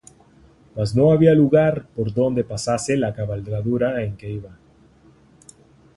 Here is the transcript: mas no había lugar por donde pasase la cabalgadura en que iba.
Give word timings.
mas 0.75 0.95
no 0.95 1.11
había 1.13 1.35
lugar 1.41 1.75
por 1.95 2.11
donde 2.11 2.43
pasase 2.43 2.97
la 2.97 3.13
cabalgadura 3.13 4.01
en 4.03 4.17
que 4.17 4.31
iba. 4.31 4.57